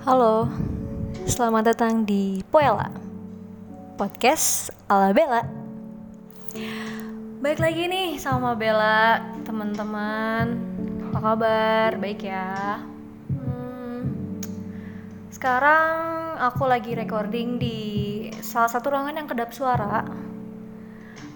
Halo, 0.00 0.48
selamat 1.28 1.76
datang 1.76 2.08
di 2.08 2.40
Poela 2.48 2.88
Podcast 4.00 4.72
ala 4.88 5.12
Bella. 5.12 5.44
Baik 7.44 7.60
lagi 7.60 7.84
nih 7.84 8.16
sama 8.16 8.56
Bella, 8.56 9.20
teman-teman. 9.44 10.56
Apa 11.04 11.18
kabar? 11.20 11.90
Baik 12.00 12.24
ya? 12.24 12.80
Hmm, 13.28 14.40
Sekarang 15.28 15.92
aku 16.48 16.64
lagi 16.64 16.96
recording 16.96 17.60
di 17.60 17.78
salah 18.40 18.72
satu 18.72 18.96
ruangan 18.96 19.20
yang 19.20 19.28
kedap 19.28 19.52
suara. 19.52 20.00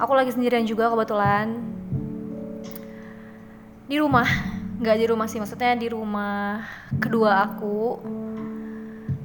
Aku 0.01 0.17
lagi 0.17 0.33
sendirian 0.33 0.65
juga 0.65 0.89
kebetulan. 0.89 1.53
Di 3.85 4.01
rumah, 4.01 4.25
nggak 4.81 4.97
di 4.97 5.05
rumah 5.05 5.29
sih, 5.29 5.37
maksudnya 5.37 5.77
di 5.77 5.93
rumah 5.93 6.65
kedua 6.97 7.45
aku 7.45 8.01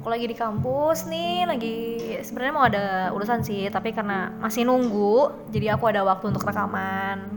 aku 0.00 0.08
lagi 0.08 0.32
di 0.32 0.32
kampus 0.32 1.04
nih 1.12 1.44
lagi 1.44 1.76
sebenarnya 2.24 2.54
mau 2.56 2.64
ada 2.64 3.12
urusan 3.12 3.44
sih 3.44 3.68
tapi 3.68 3.92
karena 3.92 4.32
masih 4.40 4.64
nunggu 4.64 5.28
jadi 5.52 5.76
aku 5.76 5.92
ada 5.92 6.00
waktu 6.00 6.32
untuk 6.32 6.48
rekaman. 6.48 7.28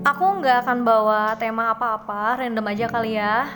Aku 0.00 0.24
nggak 0.40 0.64
akan 0.64 0.78
bawa 0.80 1.36
tema 1.36 1.76
apa-apa 1.76 2.40
random 2.40 2.64
aja 2.72 2.88
kali 2.88 3.20
ya. 3.20 3.52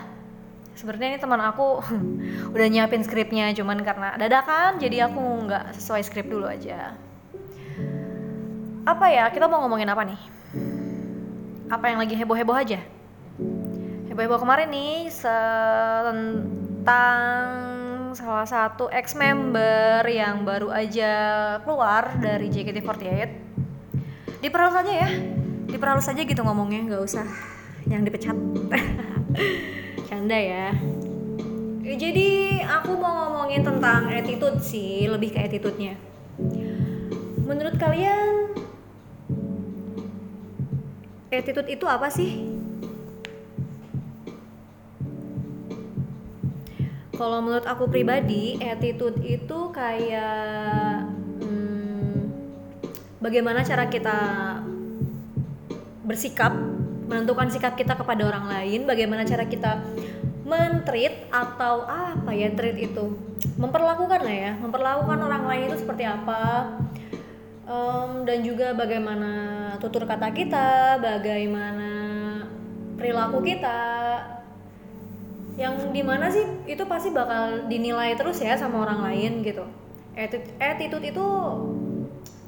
Sebenarnya 0.77 1.17
ini 1.17 1.19
teman 1.19 1.41
aku 1.41 1.81
udah 2.53 2.67
nyiapin 2.69 3.01
skripnya 3.01 3.49
cuman 3.57 3.81
karena 3.81 4.13
dadakan 4.21 4.77
jadi 4.77 5.09
aku 5.09 5.49
nggak 5.49 5.73
sesuai 5.73 6.05
skrip 6.05 6.29
dulu 6.29 6.45
aja. 6.45 6.93
Apa 8.85 9.09
ya 9.09 9.33
kita 9.33 9.49
mau 9.49 9.65
ngomongin 9.65 9.89
apa 9.89 10.05
nih? 10.05 10.21
Apa 11.73 11.89
yang 11.89 11.99
lagi 12.05 12.13
heboh-heboh 12.13 12.61
aja? 12.61 12.85
Heboh-heboh 14.13 14.37
kemarin 14.37 14.69
nih 14.69 15.09
tentang 16.87 18.15
salah 18.15 18.47
satu 18.47 18.87
ex 18.95 19.19
member 19.19 20.07
yang 20.07 20.47
baru 20.47 20.71
aja 20.71 21.15
keluar 21.67 22.15
dari 22.23 22.47
JKT48 22.47 23.27
diperhalus 24.39 24.79
aja 24.87 24.93
ya. 24.95 25.11
Diperhalus 25.67 26.07
aja 26.07 26.23
gitu 26.23 26.47
ngomongnya 26.47 26.87
nggak 26.87 27.03
usah 27.03 27.27
yang 27.91 28.07
dipecat. 28.07 28.39
Canda 30.07 30.39
ya. 30.39 30.79
Jadi 31.83 32.63
aku 32.63 32.95
mau 32.95 33.35
ngomongin 33.35 33.67
tentang 33.67 34.07
attitude 34.07 34.63
sih 34.63 35.11
lebih 35.11 35.35
ke 35.35 35.43
attitude-nya. 35.43 35.99
Menurut 37.43 37.75
kalian 37.83 38.55
attitude 41.35 41.67
itu 41.67 41.83
apa 41.91 42.07
sih 42.15 42.56
kalau 47.17 47.41
menurut 47.41 47.65
aku 47.65 47.89
pribadi 47.89 48.61
attitude 48.61 49.19
itu 49.25 49.73
kayak 49.73 51.09
hmm, 51.41 52.29
bagaimana 53.19 53.65
cara 53.65 53.89
kita 53.89 54.19
bersikap 56.05 56.53
menentukan 57.09 57.49
sikap 57.51 57.75
kita 57.75 57.97
kepada 57.97 58.29
orang 58.29 58.47
lain 58.47 58.85
bagaimana 58.85 59.25
cara 59.25 59.49
kita 59.49 59.81
mentreat 60.47 61.27
atau 61.33 61.83
apa 61.83 62.31
ya 62.31 62.55
treat 62.55 62.79
itu? 62.79 63.19
Memperlakukan 63.59 64.21
lah 64.23 64.37
ya 64.37 64.53
memperlakukan 64.55 65.19
orang 65.19 65.45
lain 65.49 65.63
itu 65.73 65.83
seperti 65.83 66.05
apa? 66.07 66.71
Um, 67.67 68.23
dan 68.23 68.47
juga 68.47 68.71
bagaimana 68.79 69.75
tutur 69.83 70.07
kata 70.07 70.31
kita 70.31 71.03
bagaimana 71.03 71.91
perilaku 72.95 73.43
kita 73.43 73.96
yang 75.57 75.93
di 75.93 76.05
mana 76.05 76.29
sih 76.29 76.45
itu 76.69 76.85
pasti 76.85 77.09
bakal 77.09 77.65
dinilai 77.69 78.13
terus 78.13 78.45
ya 78.45 78.57
sama 78.57 78.85
orang 78.85 79.01
lain 79.09 79.41
gitu. 79.41 79.65
Attitude 80.61 81.13
itu 81.13 81.27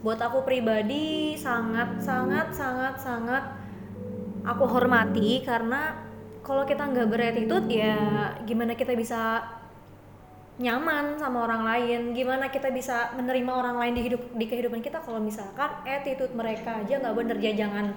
buat 0.05 0.21
aku 0.21 0.45
pribadi 0.47 1.35
sangat 1.35 1.99
sangat 2.01 2.55
sangat 2.55 2.95
sangat 3.03 3.45
aku 4.47 4.65
hormati 4.65 5.43
karena 5.43 5.99
kalau 6.47 6.65
kita 6.65 6.87
nggak 6.87 7.09
beretitude 7.13 7.69
ya 7.69 7.99
gimana 8.47 8.73
kita 8.73 8.95
bisa 8.97 9.43
nyaman 10.59 11.17
sama 11.17 11.47
orang 11.47 11.63
lain? 11.65 12.01
Gimana 12.13 12.51
kita 12.51 12.69
bisa 12.75 13.15
menerima 13.15 13.53
orang 13.53 13.77
lain 13.79 13.95
di 13.95 14.03
hidup 14.11 14.23
di 14.35 14.45
kehidupan 14.51 14.83
kita? 14.83 14.99
Kalau 15.01 15.23
misalkan 15.23 15.71
attitude 15.87 16.35
mereka 16.35 16.83
aja 16.83 16.99
nggak 16.99 17.15
bener 17.15 17.37
ya 17.39 17.53
jangan 17.55 17.95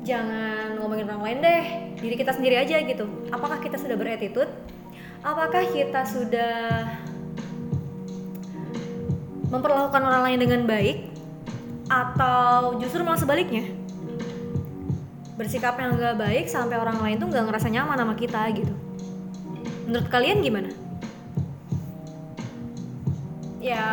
jangan 0.00 0.80
ngomongin 0.80 1.04
orang 1.08 1.22
lain 1.22 1.38
deh 1.44 1.64
diri 2.00 2.16
kita 2.16 2.32
sendiri 2.32 2.56
aja 2.56 2.80
gitu. 2.80 3.04
Apakah 3.28 3.60
kita 3.60 3.76
sudah 3.76 3.96
beretitude? 3.96 4.48
Apakah 5.20 5.68
kita 5.68 6.00
sudah 6.08 6.88
memperlakukan 9.52 10.00
orang 10.00 10.22
lain 10.30 10.38
dengan 10.40 10.60
baik? 10.64 11.12
Atau 11.90 12.80
justru 12.80 13.04
malah 13.04 13.20
sebaliknya? 13.20 13.68
Bersikap 15.36 15.76
yang 15.76 15.96
nggak 16.00 16.16
baik 16.16 16.46
sampai 16.48 16.80
orang 16.80 17.00
lain 17.04 17.16
tuh 17.20 17.28
nggak 17.28 17.44
ngerasa 17.48 17.68
nyaman 17.68 18.00
sama 18.00 18.14
kita 18.16 18.40
gitu. 18.56 18.72
Menurut 19.84 20.08
kalian 20.08 20.40
gimana? 20.40 20.70
Ya 23.60 23.84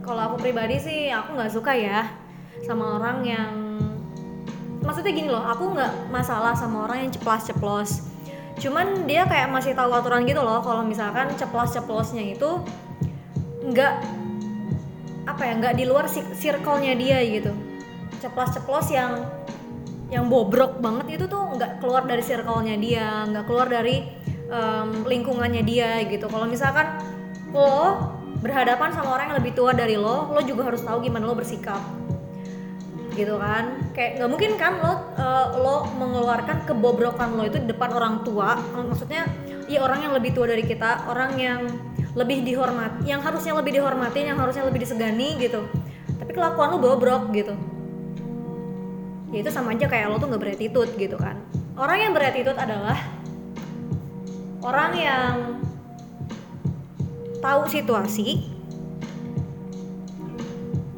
kalau 0.00 0.32
aku 0.32 0.36
pribadi 0.40 0.80
sih 0.80 1.12
aku 1.12 1.36
nggak 1.36 1.52
suka 1.52 1.76
ya 1.76 2.08
sama 2.64 2.96
orang 2.96 3.20
yang 3.28 3.67
maksudnya 4.88 5.12
gini 5.12 5.28
loh 5.28 5.44
aku 5.44 5.76
nggak 5.76 6.08
masalah 6.08 6.56
sama 6.56 6.88
orang 6.88 7.04
yang 7.04 7.12
ceplas-ceplos. 7.12 8.08
Cuman 8.56 9.04
dia 9.04 9.28
kayak 9.28 9.52
masih 9.52 9.76
tahu 9.76 9.92
aturan 9.92 10.24
gitu 10.24 10.40
loh 10.40 10.64
kalau 10.64 10.80
misalkan 10.80 11.28
ceplos-ceplosnya 11.36 12.32
itu 12.32 12.64
nggak 13.68 13.94
apa 15.28 15.42
ya 15.44 15.52
nggak 15.60 15.74
di 15.76 15.84
luar 15.84 16.08
circle-nya 16.08 16.96
dia 16.96 17.20
gitu. 17.20 17.52
Ceplos-ceplos 18.24 18.88
yang 18.88 19.28
yang 20.08 20.24
bobrok 20.32 20.80
banget 20.80 21.20
itu 21.20 21.24
tuh 21.28 21.52
nggak 21.52 21.84
keluar 21.84 22.08
dari 22.08 22.24
circle-nya 22.24 22.80
dia 22.80 23.28
nggak 23.28 23.44
keluar 23.44 23.68
dari 23.68 24.08
um, 24.48 25.04
lingkungannya 25.04 25.60
dia 25.68 26.00
gitu. 26.08 26.32
Kalau 26.32 26.48
misalkan 26.48 26.96
lo 27.52 28.08
berhadapan 28.40 28.88
sama 28.96 29.20
orang 29.20 29.36
yang 29.36 29.38
lebih 29.44 29.52
tua 29.52 29.76
dari 29.76 30.00
lo 30.00 30.32
lo 30.32 30.40
juga 30.40 30.72
harus 30.72 30.80
tahu 30.80 31.04
gimana 31.04 31.28
lo 31.28 31.36
bersikap 31.36 31.80
gitu 33.18 33.34
kan. 33.42 33.74
Kayak 33.92 34.22
nggak 34.22 34.30
mungkin 34.30 34.50
kan 34.54 34.78
lo 34.78 34.92
uh, 35.18 35.46
lo 35.58 35.76
mengeluarkan 35.98 36.62
kebobrokan 36.62 37.34
lo 37.34 37.42
itu 37.50 37.58
di 37.58 37.68
depan 37.74 37.90
orang 37.90 38.22
tua. 38.22 38.54
Maksudnya 38.78 39.26
ya 39.66 39.82
orang 39.82 40.06
yang 40.06 40.14
lebih 40.14 40.30
tua 40.32 40.46
dari 40.46 40.62
kita 40.62 41.10
orang 41.10 41.34
yang 41.34 41.60
lebih 42.14 42.46
dihormat 42.46 43.04
yang 43.04 43.20
harusnya 43.20 43.52
lebih 43.58 43.82
dihormati 43.82 44.22
yang 44.22 44.38
harusnya 44.38 44.62
lebih 44.62 44.86
disegani 44.86 45.34
gitu. 45.42 45.66
Tapi 46.22 46.30
kelakuan 46.30 46.72
lo 46.72 46.78
bobrok 46.78 47.34
gitu. 47.34 47.58
Ya 49.34 49.44
itu 49.44 49.50
sama 49.50 49.74
aja 49.74 49.90
kayak 49.90 50.08
lo 50.08 50.16
tuh 50.22 50.30
nggak 50.30 50.42
beretitude 50.46 50.94
gitu 50.94 51.18
kan. 51.18 51.42
Orang 51.74 51.98
yang 51.98 52.14
beretitude 52.14 52.56
adalah 52.56 52.96
orang 54.62 54.92
yang 54.94 55.34
tahu 57.38 57.70
situasi 57.70 58.50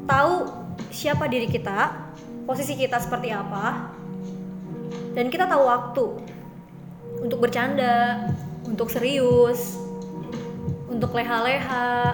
tahu 0.09 0.49
siapa 0.91 1.29
diri 1.29 1.47
kita 1.47 2.10
posisi 2.45 2.77
kita 2.77 2.97
seperti 2.97 3.29
apa 3.31 3.91
dan 5.13 5.27
kita 5.27 5.45
tahu 5.45 5.63
waktu 5.65 6.05
untuk 7.21 7.39
bercanda 7.43 8.27
untuk 8.65 8.87
serius 8.87 9.77
untuk 10.91 11.17
leha-leha 11.17 12.13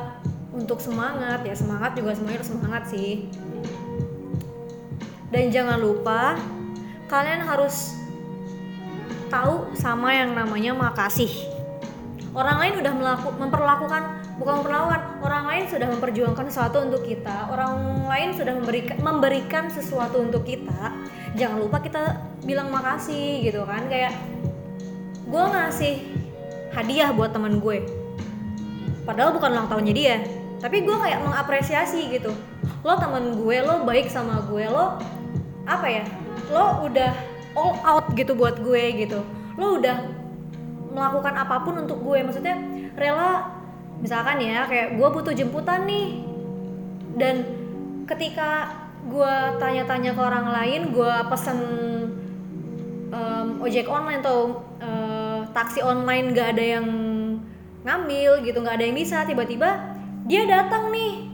untuk 0.58 0.80
semangat. 0.82 1.46
Ya 1.46 1.54
semangat 1.58 1.98
juga 1.98 2.18
semuanya 2.18 2.46
semangat 2.46 2.84
sih. 2.90 3.30
Dan 5.28 5.52
jangan 5.52 5.78
lupa 5.78 6.40
kalian 7.12 7.44
harus 7.44 7.94
tahu 9.28 9.70
sama 9.76 10.16
yang 10.16 10.32
namanya 10.32 10.72
makasih. 10.72 11.30
Orang 12.32 12.64
lain 12.64 12.80
udah 12.80 12.94
melaku, 12.96 13.28
memperlakukan 13.36 14.17
bukan 14.38 14.62
memperlakukan 14.62 15.02
orang 15.26 15.44
lain 15.50 15.64
sudah 15.66 15.88
memperjuangkan 15.90 16.46
sesuatu 16.50 16.78
untuk 16.86 17.02
kita 17.02 17.50
orang 17.50 18.06
lain 18.06 18.30
sudah 18.38 18.54
memberikan 18.54 18.98
memberikan 19.02 19.66
sesuatu 19.74 20.22
untuk 20.22 20.46
kita 20.46 20.94
jangan 21.34 21.58
lupa 21.58 21.82
kita 21.82 22.22
bilang 22.46 22.70
makasih 22.70 23.42
gitu 23.42 23.66
kan 23.66 23.90
kayak 23.90 24.14
gue 25.28 25.44
ngasih 25.44 25.94
hadiah 26.72 27.10
buat 27.12 27.34
teman 27.36 27.60
gue. 27.60 27.84
Padahal 29.04 29.36
bukan 29.36 29.50
ulang 29.56 29.68
tahunnya 29.68 29.94
dia 29.94 30.18
tapi 30.58 30.86
gue 30.86 30.98
kayak 30.98 31.22
mengapresiasi 31.26 32.14
gitu. 32.14 32.34
Lo 32.86 32.98
teman 33.02 33.38
gue 33.42 33.58
lo 33.66 33.84
baik 33.84 34.08
sama 34.08 34.46
gue 34.46 34.70
lo 34.70 35.02
apa 35.68 35.88
ya 35.90 36.06
lo 36.54 36.88
udah 36.88 37.12
all 37.58 37.76
out 37.84 38.06
gitu 38.14 38.38
buat 38.38 38.62
gue 38.62 38.84
gitu. 39.02 39.20
Lo 39.58 39.82
udah 39.82 39.98
melakukan 40.94 41.34
apa 41.34 41.62
pun 41.66 41.82
untuk 41.82 42.02
gue 42.06 42.22
maksudnya 42.22 42.58
rela 42.98 43.57
misalkan 44.04 44.42
ya 44.44 44.66
kayak 44.70 44.98
gue 44.98 45.08
butuh 45.10 45.34
jemputan 45.34 45.86
nih. 45.86 46.24
Dan 47.18 47.36
ketika 48.06 48.72
gue 49.08 49.34
tanya-tanya 49.58 50.12
ke 50.14 50.22
orang 50.22 50.48
lain 50.52 50.82
gue 50.92 51.14
pesen 51.32 51.60
um, 53.10 53.48
ojek 53.64 53.88
online 53.88 54.22
atau 54.22 54.62
uh, 54.84 55.48
taksi 55.56 55.80
online 55.82 56.36
gak 56.36 56.60
ada 56.60 56.80
yang 56.80 56.88
ngambil 57.88 58.44
gitu 58.44 58.60
nggak 58.60 58.76
ada 58.76 58.84
yang 58.84 58.98
bisa 59.00 59.24
tiba-tiba 59.24 59.96
dia 60.28 60.44
datang 60.44 60.92
nih 60.92 61.32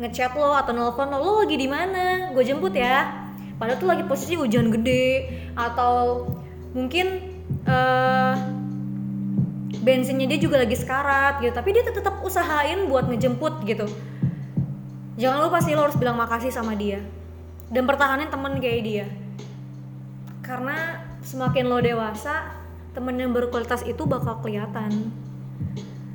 ngechat 0.00 0.32
lo 0.32 0.56
atau 0.56 0.72
nelfon 0.72 1.12
lo 1.12 1.20
lo 1.20 1.32
lagi 1.44 1.60
di 1.60 1.68
mana? 1.68 2.32
Gue 2.32 2.42
jemput 2.42 2.72
ya. 2.72 3.28
Padahal 3.60 3.78
tuh 3.78 3.88
lagi 3.92 4.02
posisi 4.08 4.34
hujan 4.34 4.72
gede 4.72 5.28
atau 5.54 6.26
mungkin 6.72 7.20
uh, 7.68 8.34
bensinnya 9.82 10.30
dia 10.30 10.38
juga 10.38 10.62
lagi 10.62 10.78
sekarat 10.78 11.42
gitu. 11.42 11.52
Tapi 11.52 11.68
dia 11.74 11.82
tetap 11.84 12.22
usahain 12.22 12.86
buat 12.86 13.10
ngejemput 13.10 13.66
gitu. 13.66 13.84
Jangan 15.18 15.44
lupa 15.44 15.58
sih 15.60 15.76
lo 15.76 15.84
harus 15.84 15.98
bilang 15.98 16.16
makasih 16.16 16.54
sama 16.54 16.78
dia. 16.78 17.02
Dan 17.68 17.84
pertahanin 17.84 18.30
temen 18.30 18.62
kayak 18.62 18.82
dia. 18.86 19.06
Karena 20.40 21.02
semakin 21.20 21.68
lo 21.68 21.78
dewasa 21.82 22.54
temen 22.94 23.18
yang 23.18 23.34
berkualitas 23.34 23.82
itu 23.84 24.06
bakal 24.06 24.40
kelihatan. 24.40 25.10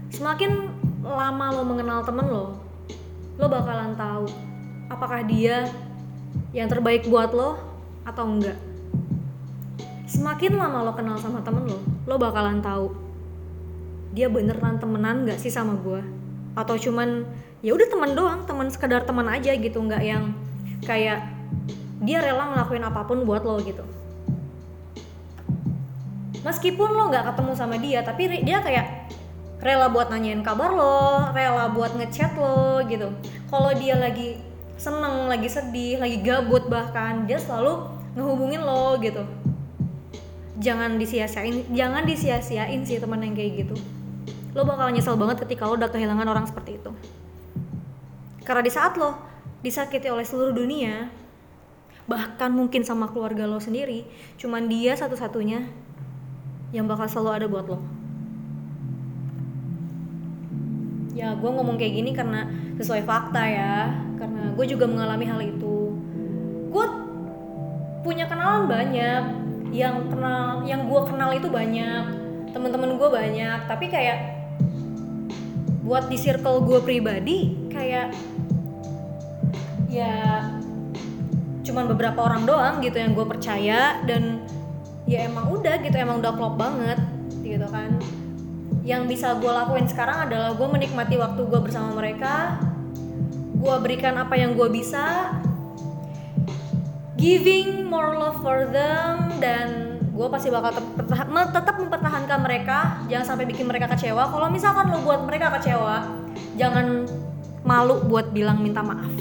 Semakin 0.09 0.71
lama 1.03 1.45
lo 1.53 1.63
mengenal 1.63 2.03
temen 2.03 2.27
lo 2.27 2.47
lo 3.37 3.45
bakalan 3.45 3.93
tahu 3.93 4.25
apakah 4.89 5.21
dia 5.21 5.69
yang 6.51 6.65
terbaik 6.65 7.05
buat 7.05 7.31
lo 7.31 7.55
atau 8.03 8.25
enggak. 8.25 8.57
Semakin 10.09 10.57
lama 10.57 10.83
lo 10.83 10.91
kenal 10.97 11.15
sama 11.21 11.39
temen 11.45 11.69
lo 11.69 11.79
lo 12.07 12.15
bakalan 12.17 12.59
tahu 12.59 13.06
dia 14.17 14.25
beneran 14.33 14.81
temenan 14.81 15.29
gak 15.29 15.37
sih 15.37 15.53
sama 15.53 15.77
gue 15.77 16.01
atau 16.57 16.73
cuman 16.73 17.21
ya 17.61 17.77
udah 17.77 17.85
temen 17.85 18.17
doang 18.17 18.41
temen 18.49 18.65
sekedar 18.73 19.05
teman 19.05 19.29
aja 19.29 19.53
gitu 19.53 19.77
nggak 19.77 20.01
yang 20.01 20.33
kayak 20.81 21.29
dia 22.01 22.25
rela 22.25 22.49
ngelakuin 22.49 22.81
apa 22.81 23.05
pun 23.05 23.21
buat 23.29 23.45
lo 23.45 23.61
gitu 23.61 23.85
meskipun 26.41 26.89
lo 26.97 27.13
nggak 27.13 27.29
ketemu 27.29 27.51
sama 27.53 27.77
dia 27.77 28.01
tapi 28.01 28.41
dia 28.41 28.57
kayak 28.65 29.13
rela 29.57 29.89
buat 29.89 30.13
nanyain 30.13 30.45
kabar 30.45 30.69
lo, 30.69 31.33
rela 31.33 31.69
buat 31.73 31.97
ngechat 31.97 32.37
lo 32.37 32.85
gitu. 32.85 33.09
Kalau 33.49 33.71
dia 33.73 33.97
lagi 33.97 34.37
seneng, 34.77 35.25
lagi 35.25 35.49
sedih, 35.49 35.97
lagi 35.97 36.21
gabut 36.21 36.69
bahkan 36.69 37.25
dia 37.25 37.41
selalu 37.41 37.89
ngehubungin 38.13 38.61
lo 38.61 38.95
gitu. 39.01 39.25
Jangan 40.61 40.97
disia-siain, 40.97 41.69
jangan 41.73 42.05
disia-siain 42.05 42.81
sih 42.85 43.01
teman 43.01 43.21
yang 43.21 43.33
kayak 43.33 43.65
gitu. 43.65 43.75
Lo 44.57 44.65
bakal 44.65 44.89
nyesel 44.89 45.13
banget 45.21 45.45
ketika 45.45 45.69
lo 45.69 45.77
udah 45.77 45.94
kehilangan 45.94 46.25
orang 46.25 46.50
seperti 46.50 46.81
itu. 46.81 46.89
Karena 48.42 48.65
di 48.65 48.71
saat 48.74 48.98
lo 48.98 49.13
disakiti 49.62 50.09
oleh 50.09 50.25
seluruh 50.25 50.57
dunia, 50.57 51.13
bahkan 52.09 52.50
mungkin 52.50 52.81
sama 52.81 53.06
keluarga 53.13 53.45
lo 53.45 53.62
sendiri, 53.62 54.09
cuman 54.42 54.65
dia 54.65 54.98
satu-satunya 54.98 55.62
yang 56.74 56.89
bakal 56.89 57.06
selalu 57.06 57.30
ada 57.38 57.45
buat 57.45 57.68
lo 57.69 57.80
ya 61.18 61.33
gue 61.33 61.50
ngomong 61.50 61.81
kayak 61.81 61.94
gini 61.98 62.13
karena 62.13 62.45
sesuai 62.77 63.01
fakta 63.01 63.42
ya 63.42 63.89
karena 64.21 64.53
gue 64.53 64.65
juga 64.69 64.86
mengalami 64.86 65.25
hal 65.25 65.42
itu 65.42 65.98
gue 66.69 66.86
punya 68.06 68.30
kenalan 68.30 68.69
banyak 68.69 69.24
yang 69.74 70.06
kenal 70.13 70.62
yang 70.69 70.86
gue 70.86 71.01
kenal 71.10 71.33
itu 71.33 71.50
banyak 71.50 72.06
teman-teman 72.53 73.01
gue 73.01 73.10
banyak 73.10 73.65
tapi 73.65 73.89
kayak 73.89 74.37
buat 75.88 76.12
di 76.12 76.19
circle 76.19 76.68
gue 76.68 76.84
pribadi 76.84 77.56
kayak 77.72 78.12
ya 79.88 80.44
cuman 81.63 81.88
beberapa 81.88 82.28
orang 82.28 82.44
doang 82.44 82.75
gitu 82.84 83.00
yang 83.00 83.16
gue 83.16 83.24
percaya 83.24 84.04
dan 84.04 84.44
ya 85.07 85.24
emang 85.24 85.48
udah 85.48 85.80
gitu 85.80 85.95
emang 85.95 86.19
udah 86.19 86.36
klop 86.36 86.60
banget 86.60 87.00
gitu 87.39 87.63
kan. 87.72 87.95
Yang 88.84 89.16
bisa 89.16 89.39
gue 89.39 89.48
lakuin 89.51 89.88
sekarang 89.88 90.28
adalah 90.28 90.56
gue 90.60 90.68
menikmati 90.68 91.16
waktu 91.16 91.48
gue 91.48 91.60
bersama 91.63 91.95
mereka 91.95 92.60
gue 93.57 93.75
berikan 93.80 94.19
apa 94.19 94.36
yang 94.36 94.60
gue 94.60 94.68
bisa 94.68 95.31
giving 97.16 97.88
more 97.88 98.16
love 98.19 98.38
for 98.44 98.68
them 98.69 99.31
dan 99.39 99.87
gue 100.17 100.27
pasti 100.33 100.49
bakal 100.49 100.73
tetap 101.53 101.75
mempertahankan 101.77 102.39
mereka. 102.41 103.05
Jangan 103.05 103.25
sampai 103.37 103.45
bikin 103.45 103.69
mereka 103.69 103.85
kecewa. 103.93 104.25
Kalau 104.33 104.49
misalkan 104.49 104.89
lo 104.89 105.05
buat 105.05 105.21
mereka 105.21 105.53
kecewa 105.61 106.09
jangan 106.57 107.05
malu 107.61 108.01
buat 108.09 108.33
bilang 108.33 108.65
minta 108.65 108.81
maaf. 108.81 109.13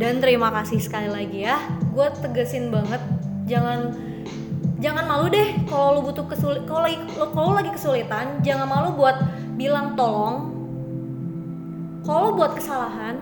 Dan 0.00 0.24
terima 0.24 0.48
kasih 0.48 0.80
sekali 0.80 1.12
lagi 1.12 1.44
ya. 1.44 1.60
Gue 1.92 2.08
tegesin 2.24 2.72
banget. 2.72 3.04
Jangan 3.44 3.92
jangan 4.80 5.04
malu 5.04 5.28
deh 5.28 5.60
kalau 5.68 6.00
lu 6.00 6.08
butuh 6.08 6.24
kesulit 6.24 6.64
kalau 6.64 6.88
lagi 6.88 6.96
kalau 7.36 7.52
lagi 7.52 7.68
kesulitan 7.68 8.40
jangan 8.40 8.64
malu 8.64 8.96
buat 8.96 9.20
bilang 9.60 9.92
tolong. 9.92 10.56
Kalau 12.00 12.32
buat 12.32 12.56
kesalahan 12.56 13.20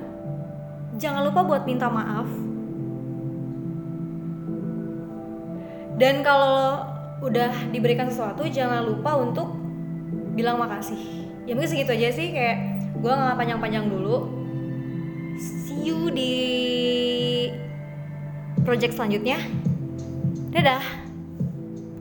jangan 1.03 1.27
lupa 1.27 1.43
buat 1.43 1.67
minta 1.67 1.91
maaf 1.91 2.31
dan 5.99 6.23
kalau 6.23 6.87
udah 7.19 7.51
diberikan 7.75 8.07
sesuatu 8.07 8.47
jangan 8.47 8.87
lupa 8.87 9.19
untuk 9.19 9.51
bilang 10.39 10.63
makasih. 10.63 11.27
Ya 11.51 11.59
mungkin 11.59 11.71
segitu 11.75 11.91
aja 11.91 12.09
sih. 12.15 12.31
Kayak 12.31 12.59
gue 12.95 13.11
nggak 13.11 13.35
panjang-panjang 13.35 13.91
dulu. 13.91 14.31
See 15.43 15.91
you 15.91 16.15
di 16.15 16.35
project 18.63 18.95
selanjutnya. 18.95 19.43
Dadah 20.55 21.08